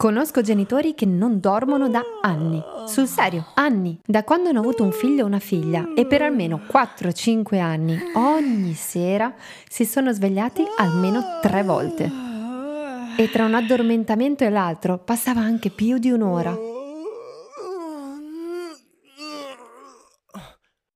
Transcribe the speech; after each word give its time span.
Conosco 0.00 0.40
genitori 0.40 0.94
che 0.94 1.04
non 1.04 1.40
dormono 1.40 1.90
da 1.90 2.02
anni. 2.22 2.58
Sul 2.86 3.06
serio, 3.06 3.48
anni. 3.52 4.00
Da 4.02 4.24
quando 4.24 4.48
hanno 4.48 4.60
avuto 4.60 4.82
un 4.82 4.92
figlio 4.92 5.24
o 5.24 5.26
una 5.26 5.40
figlia 5.40 5.92
e 5.94 6.06
per 6.06 6.22
almeno 6.22 6.62
4-5 6.72 7.60
anni 7.60 7.98
ogni 8.14 8.72
sera 8.72 9.34
si 9.68 9.84
sono 9.84 10.10
svegliati 10.10 10.64
almeno 10.78 11.22
tre 11.42 11.62
volte. 11.62 12.10
E 13.18 13.28
tra 13.30 13.44
un 13.44 13.52
addormentamento 13.52 14.42
e 14.42 14.48
l'altro 14.48 14.96
passava 14.96 15.42
anche 15.42 15.68
più 15.68 15.98
di 15.98 16.10
un'ora. 16.10 16.69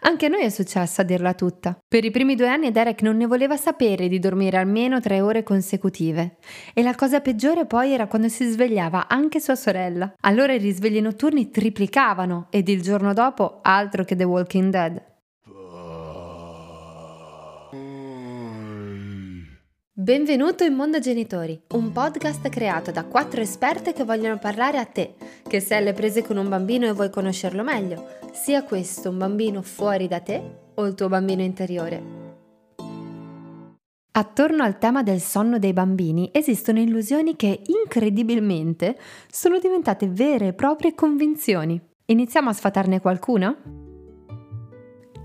Anche 0.06 0.26
a 0.26 0.28
noi 0.28 0.42
è 0.42 0.50
successo 0.50 1.00
a 1.00 1.04
dirla 1.04 1.32
tutta. 1.32 1.78
Per 1.88 2.04
i 2.04 2.10
primi 2.10 2.34
due 2.34 2.48
anni 2.48 2.70
Derek 2.70 3.00
non 3.00 3.16
ne 3.16 3.26
voleva 3.26 3.56
sapere 3.56 4.06
di 4.06 4.18
dormire 4.18 4.58
almeno 4.58 5.00
tre 5.00 5.22
ore 5.22 5.42
consecutive. 5.42 6.36
E 6.74 6.82
la 6.82 6.94
cosa 6.94 7.20
peggiore 7.20 7.64
poi 7.64 7.92
era 7.92 8.06
quando 8.06 8.28
si 8.28 8.44
svegliava 8.44 9.08
anche 9.08 9.40
sua 9.40 9.54
sorella. 9.54 10.12
Allora 10.20 10.52
i 10.52 10.58
risvegli 10.58 11.00
notturni 11.00 11.50
triplicavano 11.50 12.48
ed 12.50 12.68
il 12.68 12.82
giorno 12.82 13.14
dopo 13.14 13.60
altro 13.62 14.04
che 14.04 14.14
The 14.14 14.24
Walking 14.24 14.70
Dead. 14.70 15.13
Benvenuto 20.04 20.64
in 20.64 20.74
Mondo 20.74 20.98
Genitori, 20.98 21.58
un 21.68 21.90
podcast 21.90 22.46
creato 22.50 22.90
da 22.90 23.06
quattro 23.06 23.40
esperte 23.40 23.94
che 23.94 24.04
vogliono 24.04 24.38
parlare 24.38 24.76
a 24.76 24.84
te, 24.84 25.14
che 25.48 25.60
sei 25.60 25.78
alle 25.78 25.94
prese 25.94 26.22
con 26.22 26.36
un 26.36 26.46
bambino 26.46 26.86
e 26.86 26.92
vuoi 26.92 27.08
conoscerlo 27.08 27.62
meglio, 27.62 28.08
sia 28.30 28.64
questo 28.64 29.08
un 29.08 29.16
bambino 29.16 29.62
fuori 29.62 30.06
da 30.06 30.20
te 30.20 30.42
o 30.74 30.84
il 30.84 30.94
tuo 30.94 31.08
bambino 31.08 31.40
interiore. 31.40 32.02
Attorno 34.12 34.62
al 34.62 34.76
tema 34.76 35.02
del 35.02 35.22
sonno 35.22 35.58
dei 35.58 35.72
bambini 35.72 36.28
esistono 36.34 36.80
illusioni 36.80 37.34
che 37.34 37.62
incredibilmente 37.64 38.98
sono 39.30 39.58
diventate 39.58 40.06
vere 40.06 40.48
e 40.48 40.52
proprie 40.52 40.94
convinzioni. 40.94 41.80
Iniziamo 42.04 42.50
a 42.50 42.52
sfatarne 42.52 43.00
qualcuna? 43.00 43.83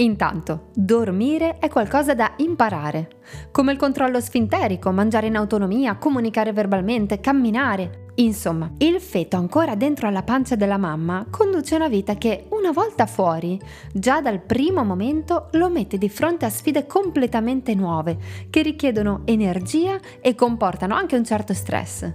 Intanto, 0.01 0.69
dormire 0.73 1.57
è 1.57 1.67
qualcosa 1.67 2.13
da 2.13 2.33
imparare, 2.37 3.19
come 3.51 3.73
il 3.73 3.77
controllo 3.77 4.21
sfinterico, 4.21 4.91
mangiare 4.91 5.27
in 5.27 5.35
autonomia, 5.35 5.97
comunicare 5.97 6.53
verbalmente, 6.53 7.19
camminare. 7.19 8.05
Insomma, 8.15 8.71
il 8.77 9.01
feto 9.01 9.35
ancora 9.35 9.75
dentro 9.75 10.07
alla 10.07 10.23
pancia 10.23 10.55
della 10.55 10.77
mamma 10.77 11.25
conduce 11.29 11.75
una 11.75 11.89
vita 11.89 12.15
che, 12.15 12.47
una 12.51 12.71
volta 12.71 13.07
fuori, 13.07 13.59
già 13.93 14.21
dal 14.21 14.39
primo 14.41 14.85
momento 14.85 15.49
lo 15.53 15.69
mette 15.69 15.97
di 15.97 16.07
fronte 16.07 16.45
a 16.45 16.49
sfide 16.49 16.85
completamente 16.85 17.75
nuove, 17.75 18.17
che 18.49 18.61
richiedono 18.61 19.23
energia 19.25 19.99
e 20.21 20.33
comportano 20.33 20.95
anche 20.95 21.17
un 21.17 21.25
certo 21.25 21.53
stress. 21.53 22.09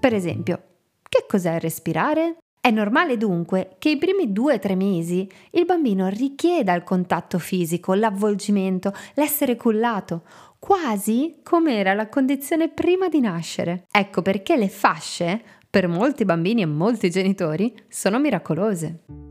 Per 0.00 0.14
esempio, 0.14 0.62
che 1.06 1.26
cos'è 1.28 1.58
respirare? 1.58 2.38
È 2.64 2.70
normale 2.70 3.18
dunque 3.18 3.76
che 3.78 3.90
i 3.90 3.98
primi 3.98 4.32
due 4.32 4.54
o 4.54 4.58
tre 4.58 4.74
mesi 4.74 5.30
il 5.50 5.66
bambino 5.66 6.08
richieda 6.08 6.72
il 6.72 6.82
contatto 6.82 7.38
fisico, 7.38 7.92
l'avvolgimento, 7.92 8.90
l'essere 9.16 9.56
cullato, 9.56 10.22
quasi 10.58 11.40
come 11.42 11.76
era 11.76 11.92
la 11.92 12.08
condizione 12.08 12.70
prima 12.70 13.08
di 13.08 13.20
nascere. 13.20 13.84
Ecco 13.90 14.22
perché 14.22 14.56
le 14.56 14.70
fasce, 14.70 15.42
per 15.68 15.88
molti 15.88 16.24
bambini 16.24 16.62
e 16.62 16.66
molti 16.66 17.10
genitori, 17.10 17.70
sono 17.86 18.18
miracolose. 18.18 19.23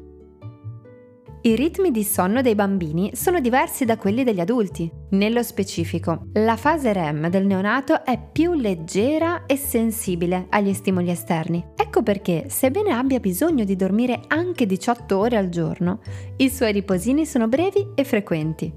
I 1.46 1.58
ritmi 1.58 1.92
di 1.92 2.06
sonno 2.06 2.42
dei 2.42 2.56
bambini 2.56 3.12
sono 3.16 3.42
diversi 3.42 3.84
da 3.84 3.98
quelli 3.98 4.24
degli 4.24 4.40
adulti. 4.40 4.90
Nello 5.10 5.44
specifico, 5.44 6.28
la 6.36 6.56
fase 6.56 6.94
REM 6.94 7.28
del 7.28 7.46
neonato 7.46 8.06
è 8.06 8.18
più 8.32 8.54
leggera 8.54 9.46
e 9.46 9.58
sensibile 9.58 10.46
agli 10.52 10.74
stimoli 10.74 11.10
esterni. 11.10 11.62
Ecco 11.76 12.02
perché, 12.02 12.46
sebbene 12.48 12.94
abbia 12.94 13.20
bisogno 13.20 13.66
di 13.66 13.76
dormire 13.76 14.22
anche 14.28 14.66
18 14.66 15.18
ore 15.18 15.36
al 15.36 15.50
giorno, 15.50 16.00
i 16.38 16.50
suoi 16.50 16.72
riposini 16.72 17.26
sono 17.26 17.50
brevi 17.50 17.90
e 17.94 18.06
frequenti. 18.06 18.74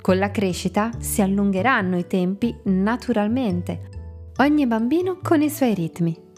Con 0.00 0.18
la 0.18 0.32
crescita 0.32 0.90
si 0.98 1.22
allungheranno 1.22 1.96
i 1.96 2.08
tempi 2.08 2.52
naturalmente. 2.64 3.90
Ogni 4.38 4.66
bambino 4.66 5.20
con 5.22 5.40
i 5.40 5.48
suoi 5.48 5.72
ritmi 5.72 6.30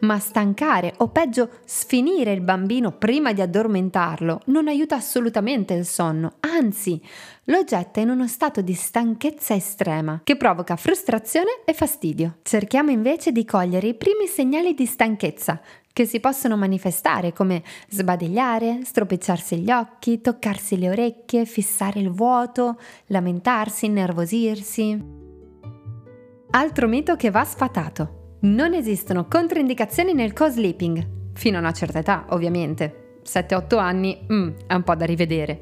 ma 0.00 0.18
stancare 0.18 0.94
o 0.98 1.08
peggio 1.08 1.50
sfinire 1.64 2.32
il 2.32 2.40
bambino 2.40 2.92
prima 2.92 3.32
di 3.32 3.40
addormentarlo 3.40 4.42
non 4.46 4.68
aiuta 4.68 4.96
assolutamente 4.96 5.74
il 5.74 5.84
sonno, 5.84 6.34
anzi 6.40 7.00
lo 7.44 7.64
getta 7.64 8.00
in 8.00 8.10
uno 8.10 8.28
stato 8.28 8.60
di 8.60 8.74
stanchezza 8.74 9.54
estrema 9.54 10.20
che 10.22 10.36
provoca 10.36 10.76
frustrazione 10.76 11.62
e 11.64 11.74
fastidio. 11.74 12.38
Cerchiamo 12.42 12.90
invece 12.90 13.32
di 13.32 13.44
cogliere 13.44 13.88
i 13.88 13.94
primi 13.94 14.26
segnali 14.26 14.74
di 14.74 14.86
stanchezza 14.86 15.60
che 15.92 16.06
si 16.06 16.20
possono 16.20 16.56
manifestare 16.56 17.32
come 17.32 17.62
sbadigliare, 17.88 18.80
stropicciarsi 18.84 19.58
gli 19.58 19.70
occhi, 19.70 20.20
toccarsi 20.20 20.78
le 20.78 20.90
orecchie, 20.90 21.44
fissare 21.44 22.00
il 22.00 22.10
vuoto, 22.10 22.78
lamentarsi, 23.06 23.86
innervosirsi. 23.86 25.18
Altro 26.52 26.88
mito 26.88 27.16
che 27.16 27.30
va 27.30 27.44
sfatato. 27.44 28.19
Non 28.42 28.72
esistono 28.72 29.26
controindicazioni 29.26 30.14
nel 30.14 30.32
co-sleeping, 30.32 31.06
fino 31.34 31.58
a 31.58 31.60
una 31.60 31.72
certa 31.72 31.98
età 31.98 32.24
ovviamente. 32.30 33.18
7-8 33.22 33.76
anni, 33.76 34.18
mm, 34.32 34.48
è 34.66 34.72
un 34.72 34.82
po' 34.82 34.94
da 34.94 35.04
rivedere. 35.04 35.60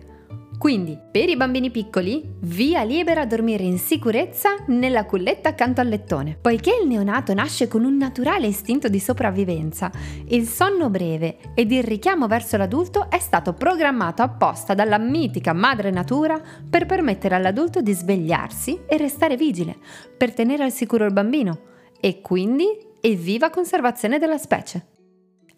Quindi, 0.57 0.97
per 1.11 1.29
i 1.29 1.37
bambini 1.37 1.73
piccoli, 1.73 2.37
via 2.43 2.85
libera 2.85 3.23
a 3.23 3.27
dormire 3.27 3.65
in 3.65 3.79
sicurezza 3.79 4.51
nella 4.69 5.07
culletta 5.07 5.49
accanto 5.49 5.81
al 5.81 5.89
lettone. 5.89 6.39
Poiché 6.41 6.79
il 6.81 6.87
neonato 6.87 7.35
nasce 7.35 7.67
con 7.67 7.85
un 7.85 7.97
naturale 7.97 8.47
istinto 8.47 8.87
di 8.87 9.01
sopravvivenza, 9.01 9.91
il 10.29 10.47
sonno 10.47 10.89
breve 10.89 11.39
ed 11.57 11.73
il 11.73 11.83
richiamo 11.83 12.29
verso 12.29 12.57
l'adulto 12.57 13.11
è 13.11 13.19
stato 13.19 13.55
programmato 13.55 14.23
apposta 14.23 14.75
dalla 14.75 14.99
mitica 14.99 15.53
madre 15.53 15.91
natura 15.91 16.41
per 16.71 16.87
permettere 16.87 17.35
all'adulto 17.35 17.81
di 17.81 17.93
svegliarsi 17.93 18.83
e 18.87 18.97
restare 18.97 19.37
vigile, 19.37 19.77
per 20.17 20.33
tenere 20.33 20.63
al 20.63 20.73
sicuro 20.73 21.05
il 21.05 21.13
bambino 21.13 21.69
e 22.01 22.21
quindi 22.21 22.67
evviva 23.01 23.51
conservazione 23.51 24.19
della 24.19 24.39
specie. 24.39 24.87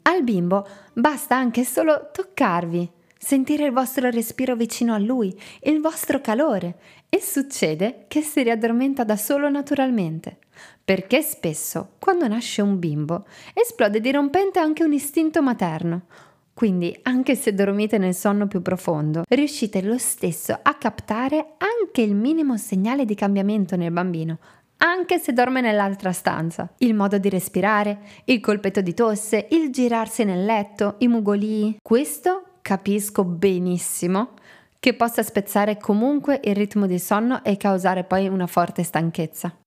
Al 0.03 0.23
bimbo 0.23 0.67
basta 0.93 1.37
anche 1.37 1.65
solo 1.65 2.11
toccarvi, 2.13 2.91
sentire 3.19 3.67
il 3.67 3.73
vostro 3.73 4.09
respiro 4.09 4.57
vicino 4.57 4.95
a 4.95 4.99
lui, 4.99 5.39
il 5.65 5.81
vostro 5.81 6.21
calore 6.21 6.79
e 7.09 7.21
succede 7.21 8.07
che 8.09 8.23
si 8.23 8.43
riaddormenta 8.43 9.05
da 9.05 9.17
solo 9.17 9.51
naturalmente. 9.51 10.39
Perché 10.83 11.23
spesso, 11.23 11.91
quando 11.99 12.27
nasce 12.27 12.63
un 12.63 12.79
bimbo, 12.79 13.27
esplode 13.53 14.01
dirompente 14.01 14.59
anche 14.59 14.85
un 14.85 14.93
istinto 14.93 15.43
materno. 15.43 16.07
Quindi, 16.55 16.99
anche 17.03 17.37
se 17.37 17.55
dormite 17.55 17.97
nel 17.97 18.15
sonno 18.15 18.47
più 18.47 18.61
profondo, 18.61 19.23
riuscite 19.29 19.81
lo 19.83 19.97
stesso 19.99 20.59
a 20.61 20.75
captare 20.75 21.55
anche 21.59 22.03
il 22.03 22.15
minimo 22.15 22.57
segnale 22.57 23.05
di 23.05 23.15
cambiamento 23.15 23.77
nel 23.77 23.93
bambino, 23.93 24.39
anche 24.83 25.19
se 25.19 25.33
dorme 25.33 25.61
nell'altra 25.61 26.13
stanza. 26.13 26.73
Il 26.79 26.95
modo 26.95 27.19
di 27.19 27.29
respirare, 27.29 27.99
il 28.25 28.41
colpetto 28.41 28.81
di 28.81 28.95
tosse, 28.95 29.47
il 29.51 29.71
girarsi 29.71 30.25
nel 30.25 30.45
letto, 30.45 30.97
i 30.99 31.09
mugolii. 31.09 31.79
Questo 31.83 32.45
capisco 32.63 33.25
benissimo 33.25 34.31
che 34.79 34.95
possa 34.95 35.23
spezzare 35.23 35.77
comunque 35.77 36.41
il 36.43 36.55
ritmo 36.55 36.87
di 36.87 36.99
sonno 36.99 37.45
e 37.45 37.57
causare 37.57 38.05
poi 38.05 38.29
una 38.29 38.47
forte 38.47 38.83
stanchezza. 38.83 39.60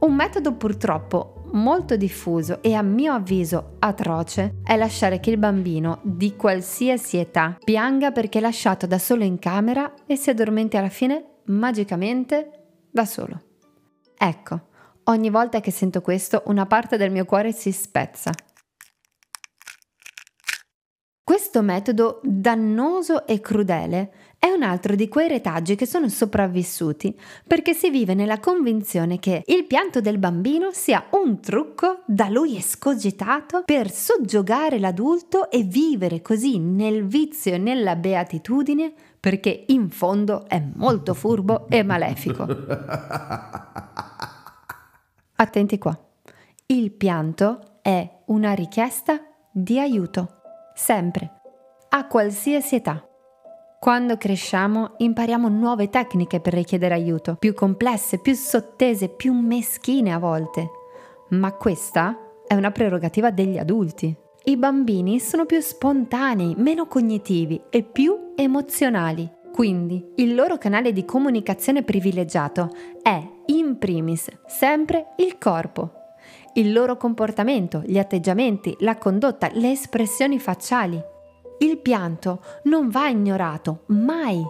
Un 0.00 0.14
metodo 0.14 0.54
purtroppo 0.54 1.42
molto 1.52 1.94
diffuso 1.94 2.62
e 2.62 2.72
a 2.72 2.80
mio 2.80 3.12
avviso 3.12 3.76
atroce 3.80 4.60
è 4.64 4.74
lasciare 4.76 5.20
che 5.20 5.28
il 5.28 5.36
bambino 5.36 6.00
di 6.02 6.36
qualsiasi 6.36 7.18
età 7.18 7.58
pianga 7.62 8.10
perché 8.10 8.38
è 8.38 8.40
lasciato 8.40 8.86
da 8.86 8.98
solo 8.98 9.24
in 9.24 9.38
camera 9.38 9.92
e 10.06 10.16
si 10.16 10.30
addormenti 10.30 10.78
alla 10.78 10.88
fine 10.88 11.42
magicamente 11.46 12.86
da 12.90 13.04
solo. 13.04 13.42
Ecco, 14.16 14.68
ogni 15.04 15.28
volta 15.28 15.60
che 15.60 15.70
sento 15.70 16.00
questo 16.00 16.44
una 16.46 16.64
parte 16.64 16.96
del 16.96 17.10
mio 17.10 17.26
cuore 17.26 17.52
si 17.52 17.70
spezza. 17.70 18.30
Questo 21.22 21.60
metodo 21.60 22.20
dannoso 22.22 23.26
e 23.26 23.40
crudele 23.40 24.12
è 24.40 24.48
un 24.50 24.62
altro 24.62 24.94
di 24.94 25.06
quei 25.06 25.28
retaggi 25.28 25.74
che 25.76 25.84
sono 25.84 26.08
sopravvissuti 26.08 27.14
perché 27.46 27.74
si 27.74 27.90
vive 27.90 28.14
nella 28.14 28.40
convinzione 28.40 29.18
che 29.18 29.42
il 29.44 29.66
pianto 29.66 30.00
del 30.00 30.16
bambino 30.16 30.70
sia 30.72 31.08
un 31.10 31.40
trucco 31.40 32.00
da 32.06 32.30
lui 32.30 32.56
escogitato 32.56 33.64
per 33.66 33.90
soggiogare 33.90 34.78
l'adulto 34.78 35.50
e 35.50 35.62
vivere 35.62 36.22
così 36.22 36.58
nel 36.58 37.06
vizio 37.06 37.52
e 37.52 37.58
nella 37.58 37.96
beatitudine 37.96 38.94
perché 39.20 39.64
in 39.66 39.90
fondo 39.90 40.48
è 40.48 40.62
molto 40.74 41.12
furbo 41.12 41.68
e 41.68 41.82
malefico. 41.82 42.46
Attenti 45.36 45.76
qua. 45.76 45.94
Il 46.64 46.92
pianto 46.92 47.80
è 47.82 48.08
una 48.26 48.52
richiesta 48.54 49.20
di 49.52 49.78
aiuto, 49.78 50.40
sempre, 50.74 51.40
a 51.90 52.06
qualsiasi 52.06 52.76
età. 52.76 53.04
Quando 53.80 54.18
cresciamo 54.18 54.92
impariamo 54.98 55.48
nuove 55.48 55.88
tecniche 55.88 56.38
per 56.40 56.52
richiedere 56.52 56.92
aiuto, 56.92 57.36
più 57.38 57.54
complesse, 57.54 58.18
più 58.18 58.34
sottese, 58.34 59.08
più 59.08 59.32
meschine 59.32 60.12
a 60.12 60.18
volte. 60.18 60.68
Ma 61.30 61.54
questa 61.54 62.14
è 62.46 62.52
una 62.52 62.72
prerogativa 62.72 63.30
degli 63.30 63.56
adulti. 63.56 64.14
I 64.44 64.58
bambini 64.58 65.18
sono 65.18 65.46
più 65.46 65.58
spontanei, 65.60 66.54
meno 66.58 66.88
cognitivi 66.88 67.58
e 67.70 67.82
più 67.82 68.32
emozionali. 68.36 69.26
Quindi 69.50 70.12
il 70.16 70.34
loro 70.34 70.58
canale 70.58 70.92
di 70.92 71.06
comunicazione 71.06 71.82
privilegiato 71.82 72.68
è, 73.00 73.18
in 73.46 73.78
primis, 73.78 74.28
sempre 74.46 75.14
il 75.16 75.38
corpo. 75.38 75.92
Il 76.52 76.74
loro 76.74 76.98
comportamento, 76.98 77.82
gli 77.86 77.98
atteggiamenti, 77.98 78.76
la 78.80 78.98
condotta, 78.98 79.48
le 79.54 79.70
espressioni 79.70 80.38
facciali. 80.38 81.02
Il 81.62 81.76
pianto 81.78 82.40
non 82.64 82.88
va 82.88 83.08
ignorato, 83.08 83.80
mai. 83.86 84.42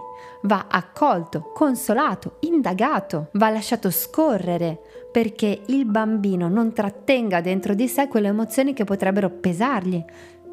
Va 0.43 0.67
accolto, 0.71 1.51
consolato, 1.53 2.37
indagato, 2.41 3.31
va 3.33 3.51
lasciato 3.51 3.91
scorrere, 3.91 4.81
perché 5.11 5.62
il 5.67 5.87
bambino 5.87 6.49
non 6.49 6.73
trattenga 6.73 7.41
dentro 7.41 7.75
di 7.75 7.89
sé 7.89 8.07
quelle 8.07 8.29
emozioni 8.29 8.75
che 8.75 8.85
potrebbero 8.85 9.29
pesargli 9.29 10.03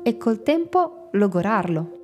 e 0.01 0.17
col 0.17 0.41
tempo 0.41 1.09
logorarlo. 1.11 1.96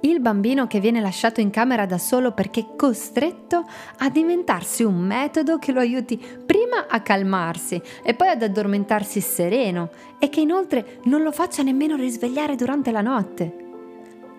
Il 0.00 0.20
bambino 0.20 0.68
che 0.68 0.78
viene 0.78 1.00
lasciato 1.00 1.40
in 1.40 1.50
camera 1.50 1.84
da 1.84 1.98
solo 1.98 2.30
perché 2.30 2.76
costretto 2.76 3.64
a 3.98 4.08
diventarsi 4.08 4.84
un 4.84 4.94
metodo 4.94 5.58
che 5.58 5.72
lo 5.72 5.80
aiuti 5.80 6.16
prima 6.46 6.86
a 6.88 7.00
calmarsi 7.00 7.82
e 8.04 8.14
poi 8.14 8.28
ad 8.28 8.42
addormentarsi 8.42 9.20
sereno 9.20 9.90
e 10.20 10.28
che 10.28 10.40
inoltre 10.40 11.00
non 11.04 11.22
lo 11.22 11.32
faccia 11.32 11.64
nemmeno 11.64 11.96
risvegliare 11.96 12.54
durante 12.54 12.92
la 12.92 13.00
notte. 13.00 13.66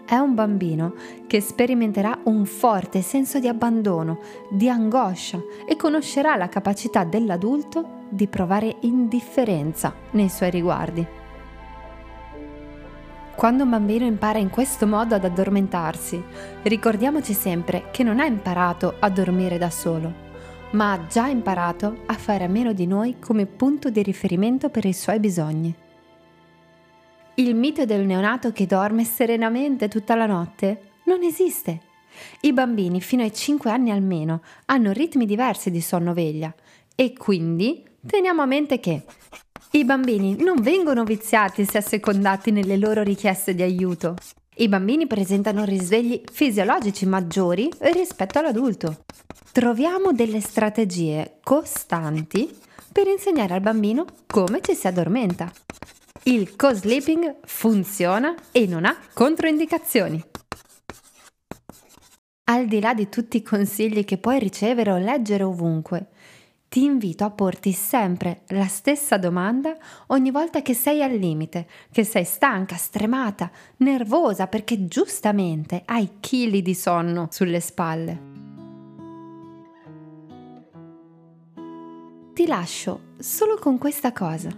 È 0.06 0.16
un 0.16 0.34
bambino 0.34 0.94
che 1.28 1.42
sperimenterà 1.42 2.18
un 2.24 2.46
forte 2.46 3.02
senso 3.02 3.40
di 3.40 3.50
abbandono, 3.50 4.20
di 4.50 4.70
angoscia 4.70 5.42
e 5.68 5.76
conoscerà 5.76 6.38
la 6.38 6.48
capacità 6.48 7.04
dell'adulto 7.04 8.06
di 8.08 8.28
provare 8.28 8.78
indifferenza 8.82 9.94
nei 10.12 10.30
suoi 10.30 10.52
riguardi. 10.52 11.19
Quando 13.40 13.64
un 13.64 13.70
bambino 13.70 14.04
impara 14.04 14.38
in 14.38 14.50
questo 14.50 14.86
modo 14.86 15.16
ad 15.16 15.24
addormentarsi, 15.24 16.22
ricordiamoci 16.64 17.32
sempre 17.32 17.86
che 17.90 18.04
non 18.04 18.20
ha 18.20 18.26
imparato 18.26 18.96
a 19.00 19.10
dormire 19.10 19.58
da 19.58 19.70
solo, 19.70 20.14
ma 20.72 20.92
ha 20.92 21.08
già 21.08 21.28
imparato 21.28 22.02
a 22.08 22.16
fare 22.16 22.44
a 22.44 22.50
meno 22.50 22.74
di 22.74 22.86
noi 22.86 23.18
come 23.18 23.46
punto 23.46 23.90
di 23.90 24.04
riferimento 24.04 24.68
per 24.68 24.84
i 24.84 24.92
suoi 24.92 25.22
bisogni. 25.22 25.74
Il 27.36 27.56
mito 27.56 27.86
del 27.86 28.06
neonato 28.06 28.52
che 28.52 28.66
dorme 28.66 29.06
serenamente 29.06 29.88
tutta 29.88 30.16
la 30.16 30.26
notte 30.26 30.96
non 31.06 31.24
esiste. 31.24 31.80
I 32.42 32.52
bambini 32.52 33.00
fino 33.00 33.22
ai 33.22 33.34
5 33.34 33.72
anni 33.72 33.92
almeno 33.92 34.42
hanno 34.66 34.92
ritmi 34.92 35.26
diversi 35.26 35.72
di 35.72 35.80
sonno-veglia 35.80 36.54
e 36.94 37.14
quindi 37.14 37.88
teniamo 38.06 38.42
a 38.42 38.46
mente 38.46 38.82
che 38.82 39.06
i 39.74 39.86
bambini 39.86 40.36
non 40.40 40.62
vengono 40.62 41.04
viziati 41.04 41.64
se 41.64 41.78
assecondati 41.78 42.50
nelle 42.50 42.76
loro 42.76 43.04
richieste 43.04 43.54
di 43.54 43.62
aiuto. 43.62 44.16
I 44.56 44.68
bambini 44.68 45.06
presentano 45.06 45.64
risvegli 45.64 46.24
fisiologici 46.32 47.06
maggiori 47.06 47.70
rispetto 47.78 48.40
all'adulto. 48.40 49.04
Troviamo 49.52 50.12
delle 50.12 50.42
strategie 50.42 51.38
costanti 51.44 52.50
per 52.92 53.06
insegnare 53.06 53.54
al 53.54 53.62
bambino 53.62 54.06
come 54.26 54.60
ci 54.62 54.74
si 54.74 54.88
addormenta. 54.88 55.52
Il 56.24 56.56
co-sleeping 56.56 57.36
funziona 57.46 58.34
e 58.52 58.66
non 58.66 58.86
ha 58.86 58.98
controindicazioni. 59.14 60.24
Al 62.46 62.66
di 62.66 62.80
là 62.80 62.96
di 62.96 63.08
tutti 63.08 63.38
i 63.38 63.44
consigli 63.44 64.04
che 64.04 64.18
puoi 64.18 64.40
ricevere 64.40 64.92
o 64.92 64.98
leggere 64.98 65.44
ovunque, 65.44 66.08
ti 66.70 66.84
invito 66.84 67.24
a 67.24 67.32
porti 67.32 67.72
sempre 67.72 68.44
la 68.50 68.68
stessa 68.68 69.18
domanda 69.18 69.76
ogni 70.08 70.30
volta 70.30 70.62
che 70.62 70.76
sei 70.76 71.02
al 71.02 71.14
limite, 71.14 71.68
che 71.92 72.04
sei 72.04 72.24
stanca, 72.24 72.76
stremata, 72.76 73.50
nervosa 73.78 74.46
perché 74.46 74.86
giustamente 74.86 75.82
hai 75.86 76.18
chili 76.20 76.62
di 76.62 76.76
sonno 76.76 77.28
sulle 77.32 77.60
spalle. 77.60 78.28
Ti 82.34 82.46
lascio 82.46 83.02
solo 83.18 83.58
con 83.58 83.80
questa 83.80 84.14
cosa. 84.14 84.50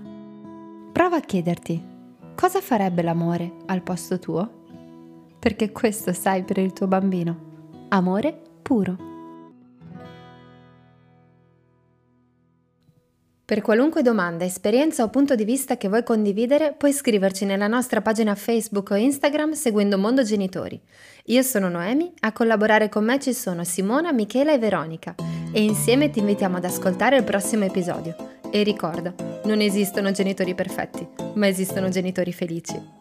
Prova 0.91 1.15
a 1.15 1.21
chiederti 1.21 1.81
cosa 2.35 2.59
farebbe 2.59 3.03
l'amore 3.03 3.53
al 3.67 3.81
posto 3.83 4.19
tuo? 4.19 4.59
Perché 5.39 5.71
questo 5.71 6.11
sai 6.11 6.43
per 6.43 6.57
il 6.57 6.73
tuo 6.73 6.87
bambino. 6.87 7.87
Amore 7.87 8.37
puro. 8.61 9.10
Per 13.51 13.61
qualunque 13.61 14.01
domanda, 14.01 14.45
esperienza 14.45 15.03
o 15.03 15.09
punto 15.09 15.35
di 15.35 15.43
vista 15.43 15.75
che 15.75 15.89
vuoi 15.89 16.03
condividere, 16.03 16.73
puoi 16.77 16.93
scriverci 16.93 17.43
nella 17.43 17.67
nostra 17.67 17.99
pagina 17.99 18.33
Facebook 18.33 18.91
o 18.91 18.95
Instagram 18.95 19.51
seguendo 19.51 19.97
Mondo 19.97 20.23
Genitori. 20.23 20.79
Io 21.25 21.41
sono 21.41 21.67
Noemi, 21.67 22.13
a 22.21 22.31
collaborare 22.31 22.87
con 22.87 23.03
me 23.03 23.19
ci 23.19 23.33
sono 23.33 23.65
Simona, 23.65 24.13
Michela 24.13 24.53
e 24.53 24.57
Veronica 24.57 25.15
e 25.51 25.63
insieme 25.63 26.09
ti 26.09 26.19
invitiamo 26.19 26.55
ad 26.55 26.63
ascoltare 26.63 27.17
il 27.17 27.25
prossimo 27.25 27.65
episodio. 27.65 28.15
E 28.49 28.63
ricorda, 28.63 29.13
non 29.43 29.59
esistono 29.59 30.11
genitori 30.11 30.55
perfetti, 30.55 31.05
ma 31.33 31.49
esistono 31.49 31.89
genitori 31.89 32.31
felici. 32.31 33.00